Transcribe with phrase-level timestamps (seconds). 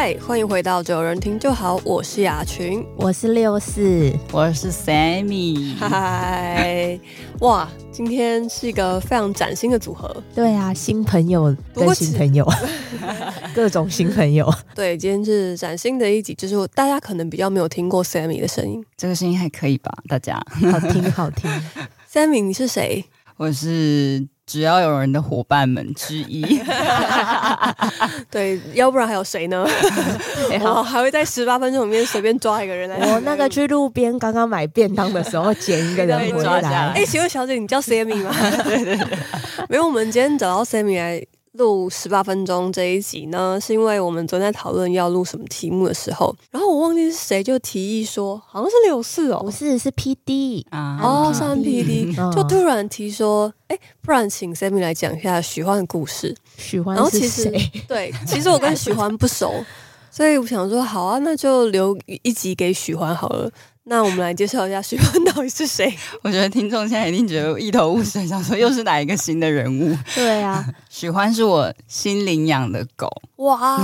[0.00, 5.74] 嗨，欢迎回到就有人听就好，我是雅群，我是六四，我是 Sammy。
[5.74, 6.96] 嗨，
[7.40, 10.22] 哇，今天是一个非常崭新的组合。
[10.32, 12.48] 对啊，新朋友跟新朋友，
[13.52, 14.48] 各种新朋友。
[14.72, 19.92] 对，今天是崭新的一集，就是大家可能比较没有听过 Sammy 的声音，这个声音还可以吧？
[20.08, 20.40] 大家
[20.70, 21.50] 好听好听。
[22.08, 23.04] Sammy，你是谁？
[23.36, 24.28] 我是。
[24.48, 26.60] 只要有人的伙伴们之一，
[28.30, 29.66] 对，要不然还有谁呢？
[30.64, 32.96] 我还会在十八分钟里面随便抓一个人来。
[33.12, 36.92] 我那个去路边刚刚买便当的时候捡一个人回来。
[36.94, 38.34] 哎，请问小姐，你叫 Sammy 吗？
[38.64, 39.06] 对对对，
[39.68, 41.22] 没有，我们今天找到 Sammy 来。
[41.58, 56.34] 录十八分钟这一集呢，是因为我们昨天在讨论要录什么题目的时候，然后我忘记是谁就提议说，好像是柳四哦，不是，是 P D 啊，哦，三 P D，就突然提说，哎、欸，不然请 Sammy 来讲一下许欢的故事。
[56.56, 57.50] 许欢，然后其实
[57.86, 59.52] 对，其实我跟许欢不熟，
[60.10, 63.50] 所以我想说，好啊，那就留一集给许欢好了。
[63.90, 65.92] 那我们来介绍一下许欢到底是谁？
[66.22, 69.96] 我觉得听众现在一定觉得一头雾水，想说又是哪一个新的人物？
[70.14, 73.10] 对啊， 许欢是我新领养的狗。
[73.36, 73.78] 哇，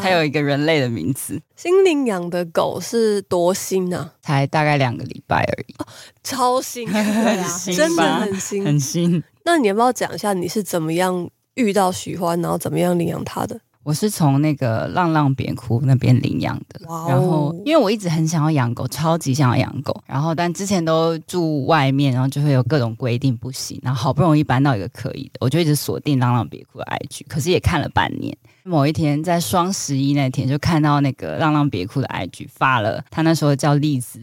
[0.00, 1.40] 它有一个人类的名字。
[1.56, 4.12] 新领养的狗是多新啊？
[4.22, 5.74] 才大概两个礼拜而已。
[5.78, 5.86] 哦、
[6.22, 9.22] 超新，很新，真的很新，很新。
[9.44, 13.58] 那你要不要讲一下你是怎么样遇到许欢，然后怎么样领养它的？
[13.82, 28.36] 我是从那个浪浪别哭那边领养的，wow、然后因为我一直很想要养狗，超级想要养狗，然后但之前都住外面，然后就会有各种规定不行，然后好不容易搬到一个可以的，我就一直锁定浪浪别哭的 IG，可是也看了半年。
[28.64, 34.20] 某一天在双十一那天，就看到那个浪浪别哭的 IG 发了，他那时候叫丽兹，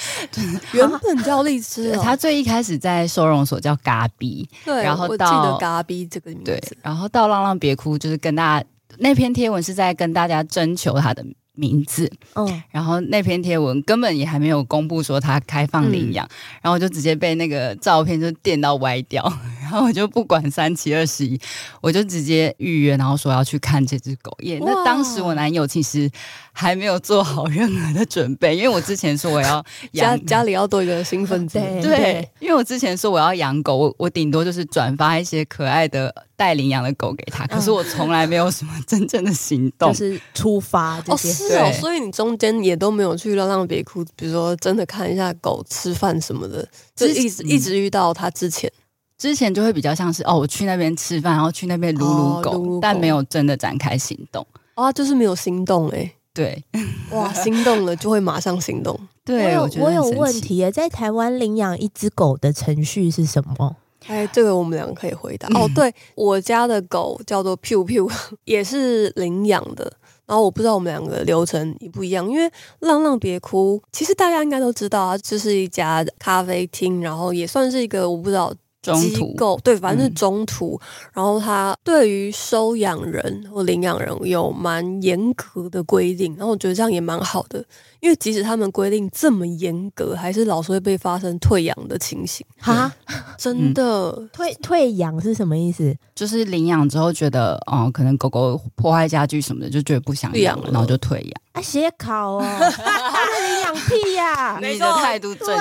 [0.72, 8.66] 原本叫丽兹， 他最一开始在收容所叫嘎比，对，然后到我记得嘎比这个名字，对，然后到浪浪别哭就是跟大家。
[9.00, 11.22] 那篇贴文是在跟大家征求他的
[11.54, 16.30] 名字，嗯，然后那篇贴文根本也还没有公布说他开放领养，嗯、
[16.62, 19.22] 然后就直接被那个照片就电到歪掉，
[19.70, 21.38] 然后我就不管三七二十一，
[21.82, 24.34] 我就直接预约，然后说要去看这只狗。
[24.40, 26.10] 耶，那当时我男友其实
[26.52, 29.62] 还没有做好任何的准备，因为我之前说我要
[29.92, 36.14] 养家家里要多一个兴奋剂，对，对，因为我之前说我要养狗，我我顶多就是转发一些可爱的。
[36.38, 41.28] 带领养的狗给他，可是我从来没有什么真正的行动，就是出发这些。
[41.28, 46.64] 哦，是哦，所以你中间也都没有去浪浪别哭，比如说真的看一下狗吃饭什么的，
[46.94, 48.70] 就一直一直遇到他之前，
[49.18, 56.64] 之前就会比较像是哦，我去那边吃饭，然后去那边撸撸狗，哦、撸撸，但没有真的展开行动啊，就是没有心动哎，对，
[57.10, 58.98] 哇， 心动了就会马上行动。
[59.24, 63.76] 对，我有我有问题耶，在台湾领养一只狗的程序是什么？
[64.06, 65.48] 哎，这个我们两个可以回答。
[65.58, 68.10] 哦，对，我家的狗叫做 Piu Piu，
[68.46, 69.92] 也是领养的。
[70.26, 72.48] 然后我不知道我们两个流程一不一样，因为
[72.80, 78.54] 浪浪别哭，其实大家应该都知道啊，这是一家咖啡厅，然后也算是一个我不知道。
[78.82, 80.80] 机构对，反正是中途。
[80.82, 87.64] 嗯、然后他对于收养人或领养人有蛮严格的规定，然后我觉得这样也蛮好的，
[88.00, 92.46] 因为即使他们规定这么严格，还是老是会被发生退养的情形。
[92.58, 92.92] 哈，
[93.38, 95.96] 真的、嗯、 退退养是什么意思？
[96.14, 101.32] 就是领养之后觉得，哦、嗯，可能狗狗破坏家具什么的，就觉得不想养了，然后就退养。
[101.52, 104.58] 啊，写考哦， 领养屁呀、啊！
[104.60, 104.86] 你的
[105.18, 105.52] 态度正确，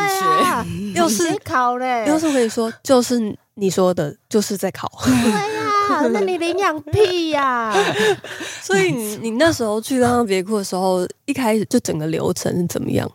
[0.45, 4.87] 啊、 又是考嘞，又是可以说，就是你说的，就是在考。
[5.03, 5.39] 对呀、
[5.89, 7.75] 啊，那你领养屁呀、啊！
[8.61, 13.09] 所以你你那时候去刚刚别哭的时候，一开始就整个流程是怎么样？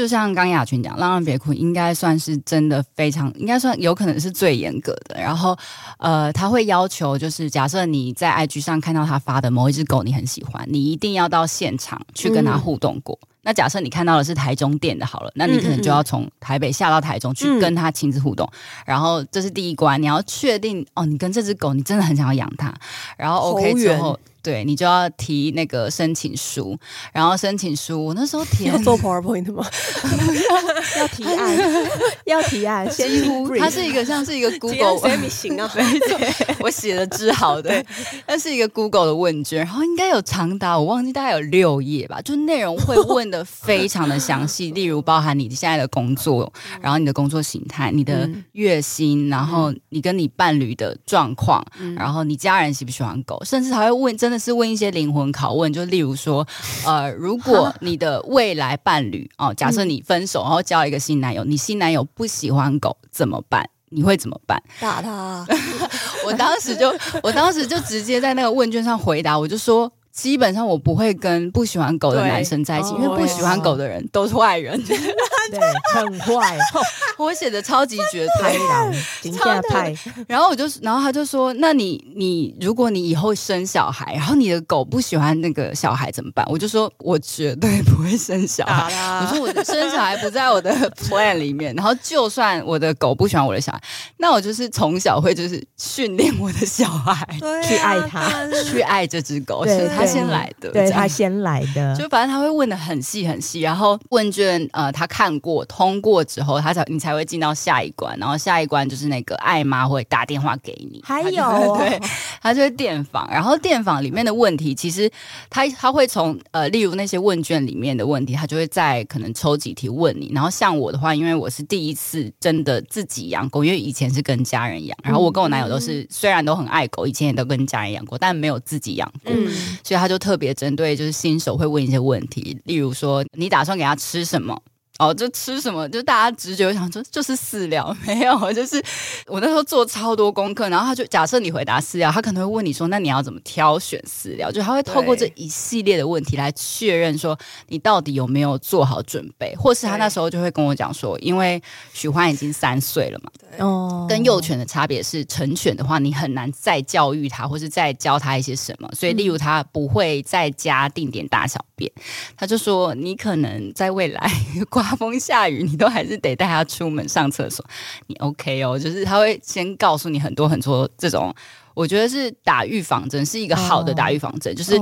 [0.00, 5.20] 就像刚雅群讲，浪浪别哭应该算是真的非常，应该算有可能是最严格的。
[5.20, 5.54] 然后，
[5.98, 13.14] 呃，他会要求，就是假设你在 IG 上看到他发的某一只狗，你很喜欢，你一定要到现场去跟他互动过。
[13.20, 18.48] 嗯、那假设你看到的是台中店的，好了，那你可能就要从台北下到台中去跟他亲自互动。
[18.50, 18.56] 嗯、
[18.86, 22.74] 然后这是第一关，你要确定哦，你跟这只狗你真的很想要养它。
[23.18, 24.18] 然后 OK 之后。
[24.42, 26.76] 对，你就要提那个申请书，
[27.12, 29.66] 然后申请书，我那时候填要做 PowerPoint 吗？
[30.98, 31.58] 要提案，
[32.24, 36.18] 要提案，几乎它是一个像是一个 Google 型啊，没错，
[36.60, 37.84] 我写的字好的，
[38.26, 46.50] 那是一个 Google 的问卷，然后应该有长达我忘记大概有六页吧，就内容会问的非常的详细，例如包含你现在的工作，
[46.80, 51.62] 然后你的工作形态，你的月薪，然后你跟你伴侣的状况，
[51.94, 54.29] 然后你家人喜不喜欢狗，甚至还会问真。
[54.30, 56.46] 真的是问一些灵魂拷问，就例如说，
[56.86, 63.68] 呃，如果你的未来伴侣哦， 假设你分手，然后交一个新男友，你新男友不喜欢狗怎么办？
[63.88, 64.62] 你会怎么办？
[64.78, 65.44] 打他！
[66.24, 66.94] 我当时就，
[67.24, 75.58] 我当时就直接在那个问卷上回答，我就说基本上我不会跟不喜欢狗的男生在一起，因为不喜欢狗的人都是坏人， 对，
[75.94, 76.58] 很坏。
[77.16, 79.94] 我写的超级绝对， 超派。
[80.28, 88.92] 然后我就，然后他就说：“那你，你如果你以后生小孩，然后你的狗不喜欢那个小孩怎么办？”我就说：“我绝对不会生小孩。”
[89.24, 93.80] 我说：“我的生小孩不在我的 plan 里面。”然后就算我的狗不喜欢我的小孩，
[94.18, 97.26] 那我就是从小会就是训练我的小孩
[97.66, 98.30] 去爱他，
[98.70, 101.94] 去爱这只狗，是他先来的，对他先来的。
[101.96, 112.00] 就反正他会问的很细很细，然后问卷呃他看过通过之后，他才你才会进到下一关，然后下一关就是那个艾妈会打电话给你，还有、哦、 对，
[112.42, 115.10] 他就会电访，然后电访里面的问题，其实
[115.48, 129.46] 他他会从呃例如那些问卷里面的问题，他就会再可能抽几题问你，然后像我的话，因为我是第一次真的自己养狗，因为以前是跟家人养，然后我跟我男友都是、嗯、虽然都很爱狗，以前也都跟家人养过，但没有自己养过，嗯、
[129.84, 134.60] 所以他就特别针对就是新手会问一些问题，例如说你打算给他吃什么？
[135.00, 135.88] 哦，就吃什么？
[135.88, 138.84] 就大家直觉想说就是饲料， 没有，就是
[139.26, 144.52] 我那时候做超多功课，然后他就假设你回答饲料，他可能会问你说，那你要怎么挑选饲料？
[144.52, 147.38] 就他会透过这一系列的问题来确认说
[147.68, 151.62] 你到底有没有做好准备，或是他那时候就会跟我讲说，因为
[151.94, 161.90] 许欢已经三岁了嘛，哦，跟幼犬的差别是成犬的话，你很难再教育他，或是再教他一些什么，所以例如他不会在家定点大小便，
[162.36, 164.30] 他就说你可能在未来
[164.68, 164.89] 刮。
[164.90, 167.64] 刮风下雨，你都还是得带他出门上厕所。
[168.08, 168.76] 你 OK 哦？
[168.78, 171.32] 就是他会先告诉你很多很多这种，
[171.74, 174.52] 我觉得是打预防针，是一个好的打预防针。
[174.52, 174.80] 哦、就是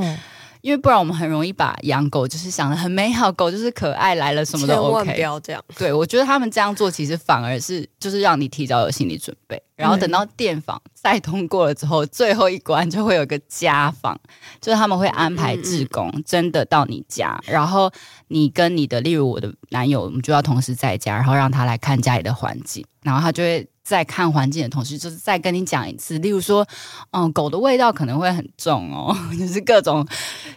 [0.61, 5.15] 因为不然我们很容易把养狗就是想的很美好，狗就是可爱来了什么都 OK。
[5.15, 5.65] 不要这样。
[5.77, 9.63] 对，我觉得他们这样做其实反而是就是让你提早有心理准备。
[9.77, 14.19] 然后等到电访再通过了之后，嗯、最后一关就会有个家访，
[14.61, 17.89] 就是他们会安排志工真的到你家，嗯、然后
[18.27, 26.67] 你跟你的，例如我的男友，我们就要同时在家，然后让他来看家里的环境，然后他就会在看环境的同时，就是再跟你讲一次，例如说，
[27.13, 30.07] 嗯，狗的味道可能会很重哦， 就是各种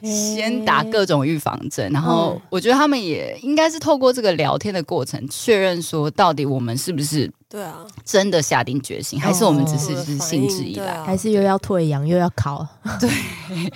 [0.04, 7.32] 先打各种预防针，然后我觉得他们也应该是透过这个聊天的过程确认说，到底我们是不是。
[7.48, 12.66] 对啊，真的下定决心，还是我们只是是兴致一来，还是又要退养又要考？
[12.98, 13.10] 对，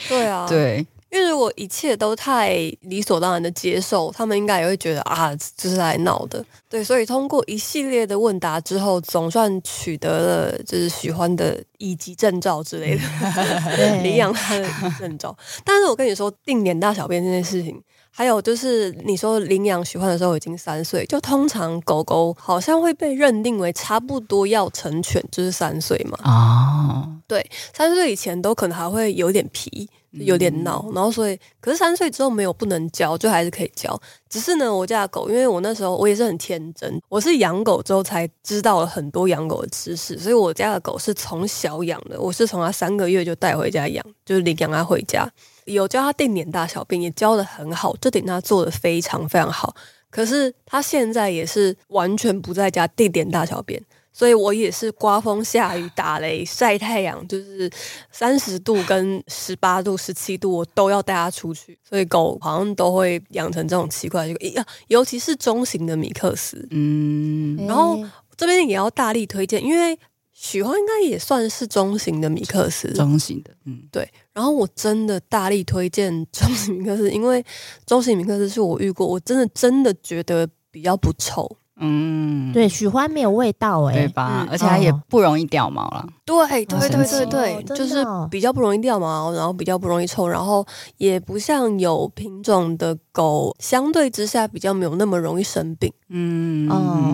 [0.07, 2.49] 对啊， 对，因为如果一切都太
[2.81, 6.43] 理所当然的接受，他们应该也会觉得啊，这是来闹的。
[6.69, 13.01] 对，所以通过一系列的问答之后，总算取得了就是喜欢的乙级证照之类的
[14.03, 14.67] 领养他的
[14.99, 15.33] 证照。
[15.63, 17.81] 但是我跟你说，定点大小便这件事情。
[18.17, 26.17] 还有就是，你说领养许欢的时候已经三岁，就通常狗狗好像会被认定为差不多要成犬，就是三岁嘛。
[26.23, 27.43] 哦，对，
[27.73, 33.99] 三岁以前都可能还会有点皮，有点闹，嗯、然后所以，可是三岁之后没有不能教，就还是可以教。
[34.29, 45.29] 只是呢，我家的狗，因为我那时候我也是很天真，我是养狗之后才知道了很多养狗的知识，所以我家的狗是从小养的，我是从它三个月就带回家养，就是领养它回家。
[45.65, 49.75] 有教它定点大小便，也教的很好，这点它做的非常非常好。
[50.11, 53.83] 可是它现在也是完全不在家定点大小便，
[54.15, 57.69] 所以我也是刮风下雨打雷晒太阳，就是
[58.09, 61.77] 三十度跟十八度、十七度，我都要带它出去。
[61.83, 67.99] 所以狗好像都会养成这种奇怪的，尤其是中型的米克斯，嗯，然后
[68.37, 69.99] 这边也要大力推荐，因为。
[70.37, 74.07] 许欢应该也算是中型的米克斯，中型的，嗯，对。
[74.33, 77.43] 然后我真的大力推荐中型米克斯，因为
[77.85, 81.49] 中型米克斯是我遇过，我真的真的觉得比较不臭。
[81.77, 84.47] 嗯，对，许欢没有味道哎，对吧？
[84.49, 86.07] 而且它也不容易掉毛了。
[86.23, 87.97] 对对对对对，就是
[88.31, 90.65] 比较不容易掉毛，然后比较不容易臭，然后
[90.97, 95.91] 也不像有品种的狗，相对之下比较没有那么容易生病。
[96.07, 96.67] 嗯，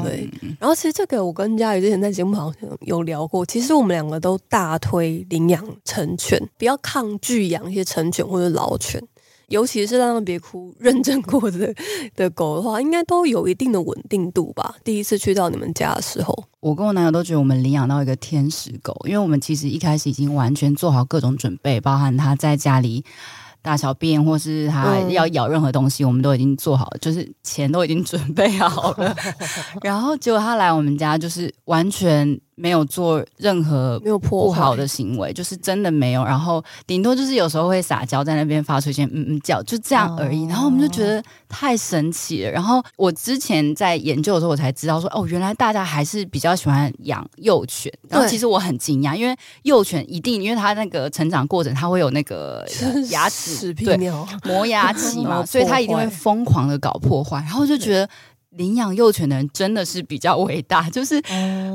[0.03, 0.29] 对。
[0.59, 9.01] 然后其实这个我跟佳宇之前在节目好像有聊过，其实我们两个都大推领养成犬，比较抗拒养一些成犬或者老犬。
[9.51, 11.71] 尤其是浪浪别哭认证过的
[12.15, 14.75] 的狗的话，应该都有一定的稳定度吧。
[14.83, 23.03] 第一次去到你们家的时候，我跟我男友都觉得我们领养到一个天使狗，因为我们其实一开始已经完全做好各种准备，包含他在家里
[23.61, 29.15] 大小便，或是它要咬任何东西，嗯、我们都已经做好了，就是钱都已经准备好了。
[29.83, 32.39] 然后结果他来我们家，就是完全。
[32.61, 36.23] 没有做任何没有破不好的行为，就是真的没有。
[36.23, 40.45] 然后顶多就是有时候会撒娇，在那边发出一些嗯嗯叫，就这样而已。
[40.45, 42.51] 然后我们就觉得太神奇了。
[42.51, 47.91] 然后我之前在研究的时候，我才知道说哦，原来大家还是比较喜欢养幼犬。
[48.07, 52.63] 然后其实我很惊讶，因为幼犬一定因为它那个成长过程，它会有那个
[53.09, 53.97] 牙齿对
[54.43, 57.37] 磨牙期嘛， 所以它一定会疯狂的搞破坏。
[57.37, 58.07] 然后就觉得。
[58.51, 61.21] 领养幼犬的人真的是比较伟大， 就是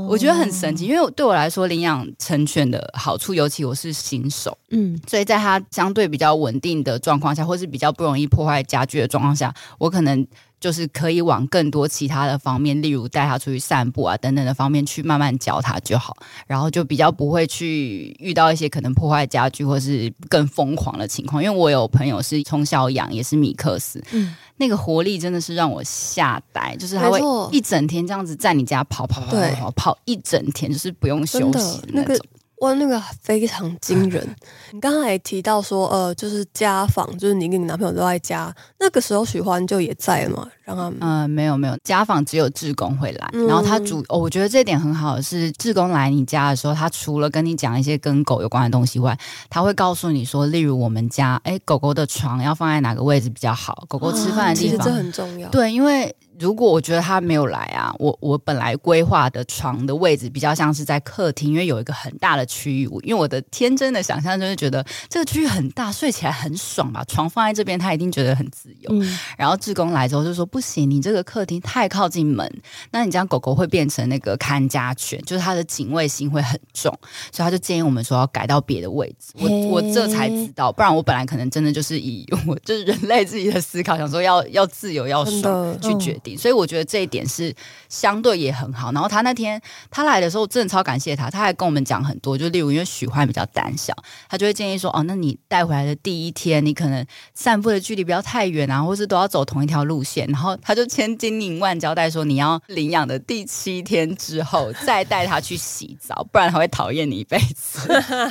[0.09, 10.26] 我觉得很神奇，因为对我来说，领养成犬的好处，尤其我是新手，嗯，所以在它相对比较稳定的状况下，或是比较不容易破坏家具的状况下，我可能。
[10.58, 21.42] 就是可以往更多其他的方面，例如带他出去散步啊等等的方面去慢慢教他就好，然后就比较不会去遇到一些可能破坏家具或是更疯狂的情况。
[21.42, 27.20] 因为我有朋友是从小养，也是米克斯，嗯，那个活力真的是让我吓呆，就是他会
[27.52, 32.26] 一整天这样子在你家跑跑跑跑跑跑一整天，就是不用休息的那种。
[32.60, 34.26] 哇，那个非常惊人！
[34.72, 40.48] 你刚才也提到说，呃，就是家访，就是你跟你男朋友都在家，那个时候许欢就也在了嘛？
[40.64, 49.16] 让他们嗯、呃，没有没有，家访只有志工会来，嗯、然后他主、哦，我觉得这点很好的是，志工来你家的时候，他除了跟你讲一些跟狗有关的东西外，
[49.50, 55.48] 他会告诉你说，例如我们家，哎，狗狗的床要放在哪个位置比较好，狗狗吃饭的地方，啊、其实这很重要。
[55.50, 56.16] 对，因为。
[56.38, 62.86] 如果我觉得他没有来啊，我我本来规划的床的位置比较像是在客厅，因为有一个很大的区域。
[63.02, 67.04] 因为我的天真的想象就是觉得这个区域很大，睡起来很爽吧。
[67.08, 68.90] 床放在这边，他一定觉得很自由。
[68.92, 72.50] 嗯、然后志工来之后就说不行，你这个客厅太靠近门，
[72.90, 76.92] 那你这样狗狗会变成那个看家犬，就是它的警卫心会很重，
[77.32, 79.32] 所以他就建议我们说要改到别的位置。
[79.34, 86.25] 我我这才知道，不然我本来可能真的就是以 我就是人类自己的思考，想说要要自由要爽去决定。
[86.35, 87.54] 所以我觉得这一点是
[87.90, 88.90] 相对也很好。
[88.92, 92.38] 然后他那天他来的时候，真的超感谢他，他还跟我们讲很多。
[92.38, 93.95] 就例如，因为许欢比较胆小，
[94.30, 97.04] 他就会建议说：“哦，那你带回来的第一天，你可能
[97.35, 107.80] 散步的距离不要太远啊，或是都要走同一条路线。”然后他就千金银万交代说：“你要领养的第七天之后再带他去洗澡，不然他会讨厌你一辈子。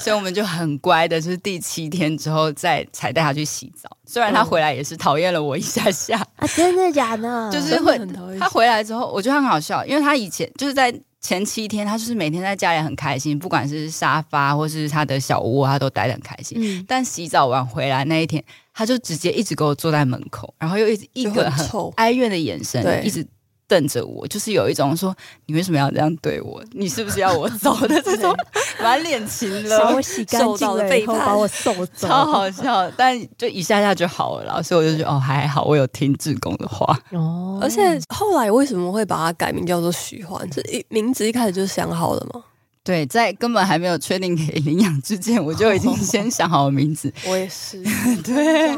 [0.00, 3.97] 所以我们就很乖的，就是第七天之后再才带他去洗澡。
[4.08, 7.50] 虽然他回来也是讨厌了我一下下啊，真的假的？
[7.52, 8.00] 就是会
[8.38, 16.56] 他回来之后，我觉得很好笑，因为他以前就是在前七天，他就是每天在家里很开心，不管是沙发或是他的小窝，他都待得很开心。
[16.58, 23.26] 嗯，但洗澡完回来那一天，他就直接一直给我坐在门口，然后又一直一个很哀怨的眼神，一直。
[23.68, 25.14] 瞪着我，就是有一种说
[25.46, 26.60] 你为什么要这样对我？
[26.72, 28.34] 你是不是要我走的这种
[28.82, 32.90] 满脸情了，把我洗干净了以后把我送走，超好笑。
[32.96, 37.58] 但就一下下就好了啦，所以我就觉得哦还好，我有听志工的话哦。
[37.62, 40.48] 而且后来为什么会把它改名叫做许欢？
[40.50, 42.42] 这一名字一开始就想好了吗？
[42.88, 47.12] 对，在根本还没有确定可以 领养之前，我就已经先想好名字。
[47.28, 47.82] 我也是，
[48.24, 48.74] 对，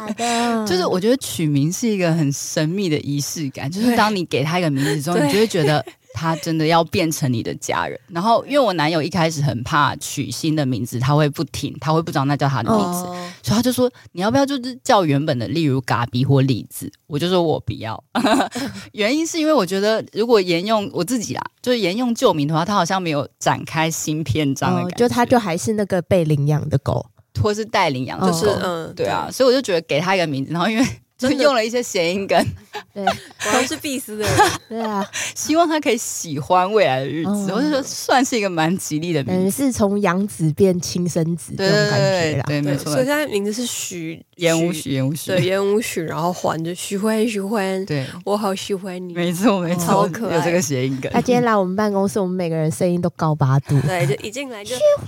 [0.66, 5.86] 就是我觉得取名是一个很神秘的仪式感，就是当你给他一个名字之后，你就会觉得。
[6.20, 18.04] 他真的要变成你的家人，然后因为我男友一开始很怕取新的名字，他会不听，他会不知道那叫他的名字，哦、所以他就说你要不要就是叫原本的，例如嘎比或李子，我就说我不要，
[18.92, 27.06] 原因是因为我觉得如果沿用我自己啦，就是沿用旧名的话，他好像没有展开新篇章的感觉，哦、就他就还是那个被领养的狗，
[27.42, 30.86] 或是带领养的狗，就是嗯，对啊，所以我就觉得给他一个名字，然后因为。
[31.20, 32.46] 就用了一些谐音梗，
[32.94, 33.04] 对，
[33.52, 42.92] 都是必死的人，对啊，希望他可以喜欢未来的日子，我就说算是一个蛮吉利的名字，是从养子变亲生子这种感觉啦，对，没错。
[42.92, 51.12] 所以他的名字是许言无许，言无许，对，言无许，然后欢就许欢，许欢，对我好喜欢你，没错，没错，超可爱，有这个谐音梗。
[51.12, 55.06] 他今天来我们办公室，我们每个人声音都高八度， 对，就一进来就喜欢，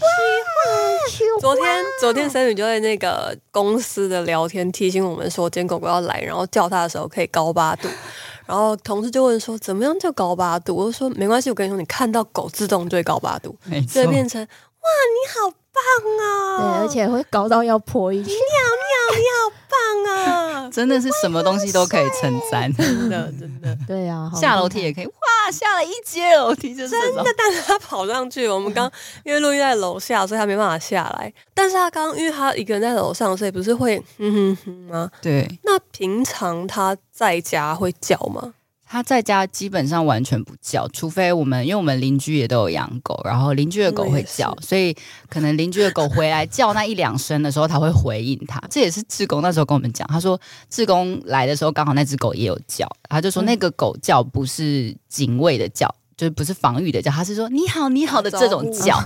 [1.10, 1.40] 许欢。
[1.40, 1.64] 昨天，
[2.00, 6.82] 昨天森女就在那个公司的聊天提醒我们说，今天狗狗要来，然后叫他。
[6.82, 7.88] 的时候可以高八度，
[8.44, 10.74] 然后同事就问说怎么样叫高八度？
[10.74, 15.82] 我就说没关系，我跟你说，你看到狗自动就会高八度，没错，就会变成哇，你好棒
[16.20, 16.58] 啊！
[16.58, 18.20] 对，而且会高到要破音。
[18.20, 20.70] 你好，你好，你好棒啊！
[20.72, 25.06] 真的是什么东西都可以称赞， 真的，真的，对啊，下楼梯也可以。
[25.06, 28.46] 哇，下了一阶楼梯，就是真的，但是他跑上去。
[28.48, 28.90] 我们刚
[29.24, 31.32] 因为录音在楼下，所以他没办法下来。
[31.54, 35.10] 但是他刚因为他一个人在楼上，所以不是会哼哼哼吗？
[35.20, 35.48] 对。
[35.64, 38.54] 那平常他在家会叫吗？
[38.92, 44.94] 他在家基本上完全不叫，除非我们，因为我们邻居也都有养狗，然后邻居的狗会叫，所以
[45.30, 48.62] 可能邻居的狗回来叫那一两声的时候，他会回应他。
[48.70, 55.88] 这也是志工那时候跟我们讲，他说志工来的时候刚好那只狗也有叫，他就说那个狗叫不是警卫的叫。
[56.22, 58.96] 就是不是防御的叫，他是说你好你好的这种叫。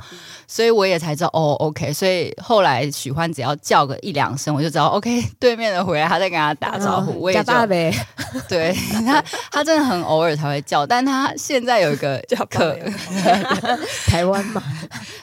[0.48, 1.92] 所以我也才知道哦，OK。
[1.92, 5.24] 所以后来许欢只要叫个一两声，我就知道 OK。
[5.40, 7.90] 对面的回来，他在跟他打招呼，我也就呗。
[8.46, 8.72] 对
[9.06, 12.78] 他，他真的很偶尔才会叫，但他现在有一个可
[14.06, 14.62] 台湾嘛，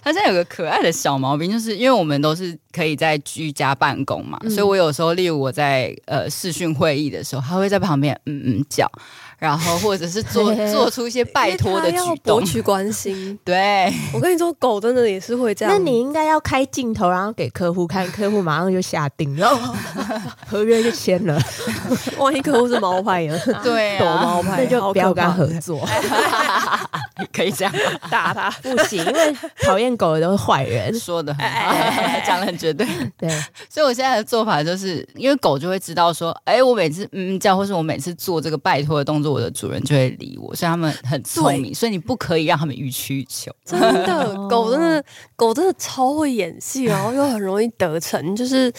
[0.03, 8.91] 他现在有个可爱的小毛病，就是因为我们都是可以在居家办公嘛，所以我有时候，例如我在呃视讯会议的时候，他会在旁边嗯嗯叫。
[9.43, 13.37] 然后或者是做 做出一些拜托的举动，博取关心。
[13.43, 15.73] 对，我跟你说，狗真的也是会这样。
[15.73, 19.75] 那你应该要开镜头，然后给客户看，客户马上就下定，然 后
[20.47, 21.37] 合约就签了。
[22.17, 25.85] 万一客户是猫派的，对、啊，躲猫派，那就不要跟他合作。
[27.33, 27.73] 可以这样
[28.09, 29.35] 打他不行，因为
[29.65, 30.97] 讨厌狗的都是坏人。
[30.97, 31.75] 说的很好，
[32.25, 32.87] 讲的很绝对。
[33.17, 33.29] 对，
[33.69, 39.32] 所以我现在的做法就是，因为狗就会知道说，哎，我每次嗯叫，或是我每次做这个拜托的动作。
[39.33, 43.51] 我的主人就会理我，所以他们很聪明，所以你不可以让他们予取予求。
[43.65, 45.03] 真的，狗真的，
[45.35, 48.71] 狗真的超会演戏，然后又很容易得逞，就是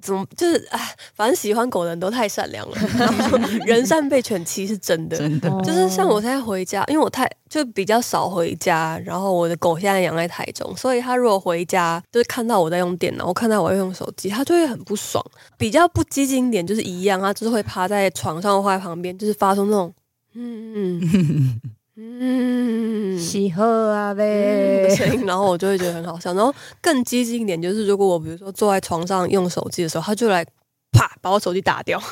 [0.00, 2.76] 怎么就是哎，反正喜欢狗的人都太善良了。
[3.66, 5.50] 人善被犬欺是真的，真的。
[5.62, 15.24] 就是像我现在回家，因为我太就比较少回家，然后我的狗现在养在台中，所以它如果回家就是看到我在用电脑，我看到我在用手机，它就会很不爽。
[15.56, 19.92] 比较不激进一点就是一样，它就是会趴在床上或在旁边，就是发出那种
[20.34, 21.60] 嗯嗯
[21.98, 26.32] 嗯喜贺啊呗的声音，然后我就会觉得很好笑。
[26.32, 30.46] 然后更激进一点就是，如果我比如说坐在床上用手机的时候，他就来。
[30.90, 31.06] 啪！
[31.20, 32.02] 把我手机打掉，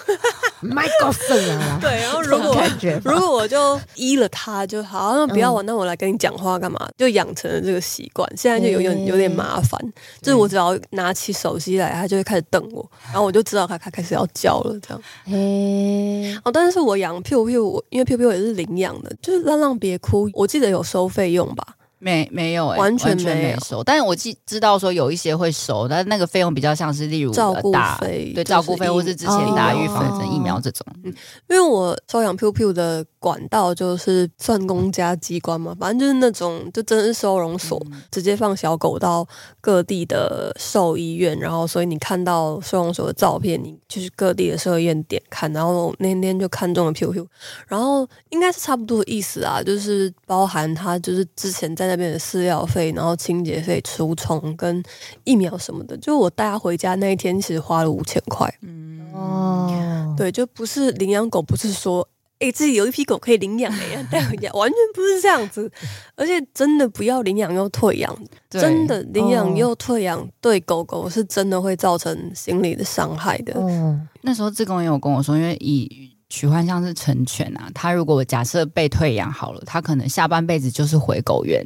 [0.61, 1.79] 麦克风啊！
[1.83, 2.57] 对，然后如果
[3.05, 6.89] 如果我就依了他就好，那不要玩，那我来跟你讲话干嘛？
[6.97, 9.81] 就养成了这个习惯，现在就有点有点麻烦。
[10.23, 15.03] 就是我只要拿起手机来，他就会开始瞪我，然后我就知道他他开始要叫了，这样。
[15.25, 21.67] 嘿，哦，但是我养 Piu Piu，因为 Piu Piu 也是领养的，就是浪浪别哭，我记得有收费用吧。
[22.07, 23.83] 没没有、欸，完全，没收。
[23.83, 30.87] 但是我记知道说有一些会收，但是那个费用比较像是例如照顾费，对照顾费或是之前打预防针疫苗这种。
[31.03, 31.13] 嗯，
[31.49, 39.27] 因为我收养 Piu Piu 的管道就是算公家机关嘛，反正就是那种就真的是收容所，嗯、直接放小狗到
[39.61, 47.27] 各地的兽医院，然后所以你看到收容所的照片，你就是各地的兽医院点看，然后那天就看中了 Piu Piu，
[47.67, 51.96] 然后应该是差不多的意思啊，就是包含他就是之前在。
[51.96, 54.83] 那边的饲料费，然后清洁费、除虫跟
[55.25, 58.53] 疫苗什么的，就我带它回家那一天，其实花了五千块。
[58.63, 62.07] 嗯哦，对，就不是领养狗，不是说
[62.39, 63.79] 哎自己有一批狗可以领养的
[64.13, 65.71] 带回家，完全不是这样子。
[66.15, 68.15] 而且真的不要领养又退养，
[68.51, 73.55] 真的领养又退养，对狗狗是真的会造成心理的伤害的。
[73.57, 76.13] 嗯，那时候志工也有跟我说，因为以。
[76.29, 81.65] 许幻像是成犬啊，他如果假设被退养好了，他可能下半辈子就是回狗园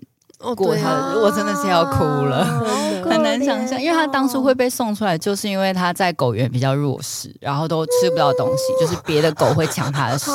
[0.54, 1.14] 过他。
[1.16, 2.44] 我真的是要哭了，
[3.04, 10.34] 很难想象，因为他当初会被送出来，就是因为他在狗园比较弱势，然后都吃不到东西，就是别的狗会抢他的食物，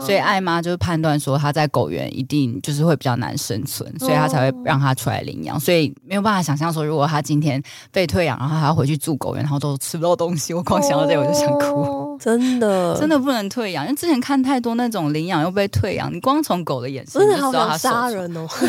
[0.00, 5.58] 所以爱妈就是判断说他在狗园一定就是会比较难生存，所以他才会让他出来领养。
[5.60, 12.18] 所以没有办法想象说，如果他今天被退养，然后还要回去住狗园，然后都吃不到东西，我光想到这我就想哭。
[12.20, 18.46] 真的， 真的不能退养，因为之前看太多那种领养又被退养，你光从狗的眼神就知道他杀人哦。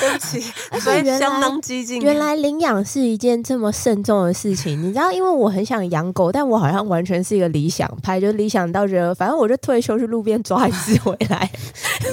[0.00, 0.40] 对不起，
[0.80, 2.00] 所以相当激进。
[2.00, 5.12] 原来领养是一件这么慎重的事情，你知道？
[5.12, 11.50] 因为我很想养狗，但我好像完全是一个理想派，就理想到觉得，反正我就退休去路边抓一只回来。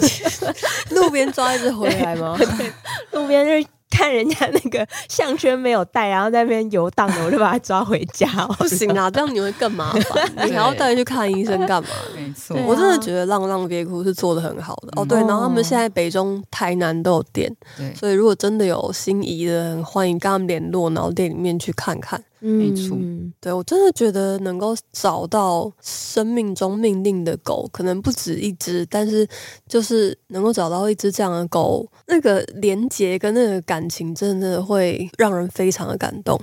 [0.91, 2.35] 路边抓一只回来吗？
[2.39, 2.71] 对，
[3.11, 3.67] 路边就是。
[3.89, 8.27] 看人家那个项圈没有带，然后在那边游荡的，我就把它抓回家。
[8.59, 11.89] 不行啊，这样你会更麻烦，你还要带去看医生干嘛？
[12.13, 14.89] 没错，我真的觉得浪浪别哭是做的很好的。
[15.01, 17.51] 哦，对，然后他们现在北中台南都有店，
[17.95, 22.21] 所以如果真的有心仪的，欢迎跟他们联络，然后店里面去看看。
[22.39, 29.27] 没错，嗯、对，我真的觉得能够找到生命中命令的狗，可能不止一只，但是
[29.67, 36.39] 就是能够找到一只这样的狗，那个连结跟那个感情，真的会让人非常的感动。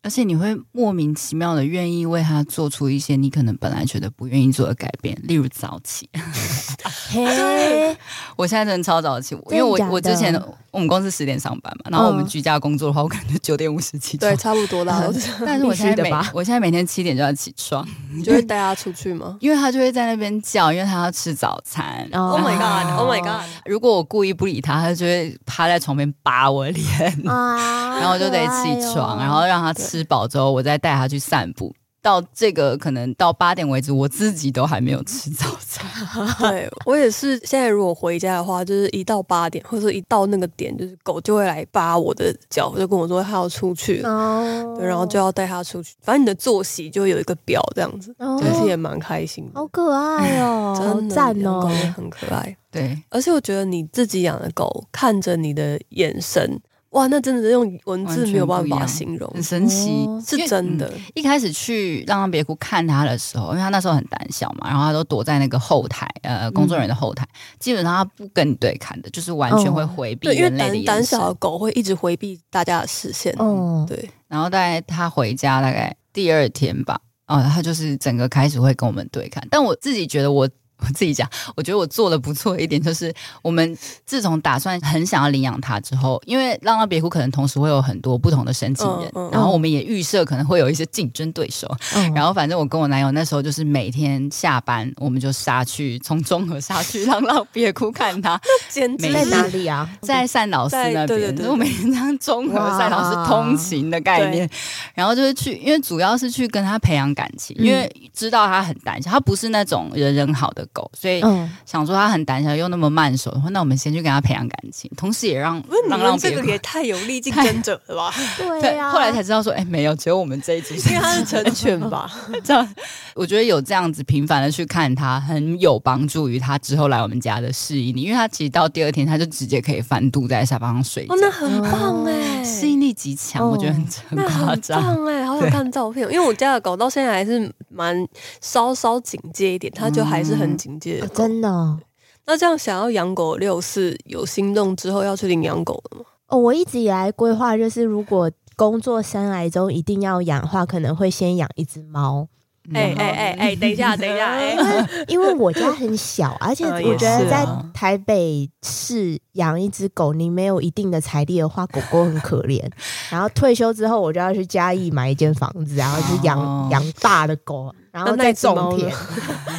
[0.00, 6.08] 而且你会莫名其妙的愿意为他做出一些你可能本来觉得不愿意做的改变，例如早起。
[7.12, 7.96] 对，
[8.36, 10.32] 我现在真的超早起，因为我我之前
[10.78, 15.02] 我们公司十点上班嘛，然后我们居家工作的话，我可能就九点五十起床，对，差不多啦。
[15.44, 19.36] 但是我现在每我现在每天七点就要起床，你就会带他出去吗？
[19.42, 22.08] 因为他就会在那边叫，因为他要吃早餐。
[22.12, 23.44] Oh my god！Oh my god！
[23.66, 26.86] 如果我故意不理他，他就会趴在床边扒我脸，
[27.24, 29.98] 然后我就得起床，然后让他吃。
[29.98, 31.74] 吃饱之后，我再带他去散步。
[32.00, 35.86] 到这个可能到八点为止，我自己都还没有吃早餐。
[36.38, 45.94] 对，我也是，现在如果回家的话，就是一到八点，或者一到那个点，就是狗就会来扒我的脚，就跟我说它要出去哦，对，然后就要带它出去。
[46.00, 52.56] 反正你的作息就有一个表这样子，哦、其实也蛮开心的，好可爱哦， 真的赞哦，狗也很可爱。
[52.70, 56.60] 对，而且我觉得你自己养的狗看着你的眼神。
[56.90, 61.00] 哇，那真的是用文字没有办法形容，很神奇，哦、是真的、嗯。
[61.14, 73.34] 一开始去浪浪别哭看他的时候，因为他那时候很胆小嘛，然后他都躲在那个后台，呃，工作人员的后台，嗯、基本上他不跟你对看的，就是完全会回避人类胆小的狗会一直回避大家的视线。
[73.38, 74.08] 嗯，对。
[74.26, 80.48] 然后大概他回家大概第二天吧，啊、哦，他就是整个开始会跟我们对看，但我自己觉得我。
[80.80, 83.12] 我自己讲，我觉得我做的不错的一点就是，
[83.42, 91.68] 我们自从打算很想要领养它之后，因为浪浪别哭可能同时会有很多不同的申请人，嗯嗯、然后我们也预设可能会有一些竞争对手。
[91.96, 98.40] 嗯、 然后反正我跟我男友那时候就是每天下班我们就杀去，从中和杀去浪浪别哭看它。
[98.70, 99.88] 简直在哪里啊？
[100.00, 101.06] 在善老师那边。
[101.08, 104.48] 对对对，我每天这样中和善导寺通勤的概念，
[104.94, 110.67] 然后就是去，因为主要是去跟他培养感情，因为知道他很胆小，他不是那种人人好的。
[110.72, 111.20] 狗，所以
[111.64, 118.14] 想说它很胆小又那么慢熟，那我们先去跟它培养感情，同时也让让让这个也太有力竞争者了吧？
[118.60, 118.92] 对呀、啊。
[118.92, 122.10] 后来才知道说，哎，没有，只有我们这一组， 因为他是成犬吧？
[122.44, 122.74] 这样，
[123.14, 138.06] 我觉得有这样子频繁的去看它，很有帮助于它之后来我们家的适应力，因为它其实到第二天它就直接可以翻肚在沙发上睡觉，哦，那很棒哎，适应力极强，哦、我觉得很很夸张，很棒哎，好想看照片，因为我家的狗到现在还是蛮
[138.40, 140.57] 稍稍警戒一点，它就还是很。
[140.58, 141.78] 警戒、哦，真的、哦。
[142.26, 146.04] 那这样想要养狗六是有心动之后要去领养狗了吗？
[146.26, 152.28] 哦，我一直以来规划就是，如果工作生涯中一定要养的话，可能会先养一只猫。
[152.74, 154.54] 哎哎哎哎，等一下，等一下，哎，
[155.08, 162.62] 因为我家很小，而且我觉得在台北市养一只狗，你没有一定的财力的话，狗狗很可怜。
[163.08, 167.74] 然后退休之后，我就要去嘉义买一间房子，然后去养养大的狗。
[167.92, 168.90] 然后再种田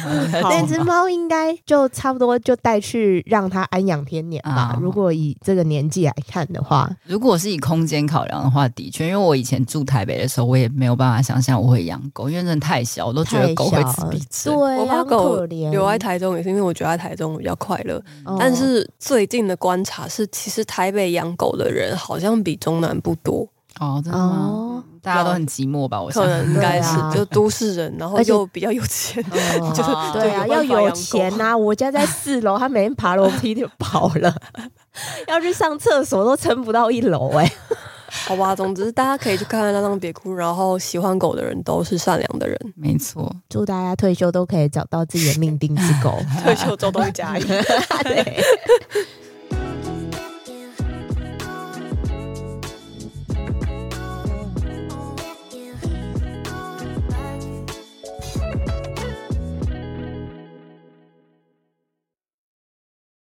[0.42, 4.78] 那只猫应该就差不多就带去让它安养天年吧。
[4.80, 14.54] 如果以这个年纪来看的话，如果是以空间考量的话，的确，因为我以前住台北的时候，我也没有办法想象我会养狗，因为真的太小，我都觉得狗会自闭症。
[14.54, 18.02] 对，我把狗留在台中也是因为我觉得在台中比较快乐。
[18.38, 23.46] 但是最近的观察是，其实台北养狗的人好像比中南部多。
[23.80, 24.84] 哦，真的吗？
[25.02, 26.00] 大家都很寂寞吧？
[26.00, 29.24] 我想可能应该是，就都市人，然后又比较有钱，
[29.74, 31.56] 就是对啊，要有钱呐。
[31.56, 34.34] 我家在四楼，他每天爬楼梯就跑了，
[35.26, 37.50] 要去上厕所都撑不到一楼哎。
[38.26, 43.32] 好吧，总之大家可以去看看《那张别哭》，然后喜欢狗的人都是善良的人，没错。
[43.48, 47.38] 祝大家退休都可以找到自己的命定之狗，退休周东家。
[48.02, 48.42] 对。